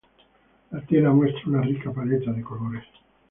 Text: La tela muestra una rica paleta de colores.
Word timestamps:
La 0.71 0.81
tela 0.81 1.11
muestra 1.11 1.43
una 1.45 1.61
rica 1.61 1.93
paleta 1.93 2.31
de 2.33 2.41
colores. 2.41 2.83